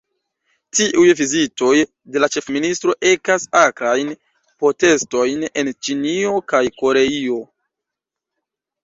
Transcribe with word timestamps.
Tiuj 0.77 1.09
vizitoj 1.17 1.73
de 2.15 2.23
la 2.23 2.29
ĉefministro 2.35 2.95
ekas 3.09 3.45
akrajn 3.59 4.09
protestojn 4.63 5.45
en 5.63 5.71
Ĉinio 5.89 6.33
kaj 6.55 6.63
Koreio. 6.81 7.39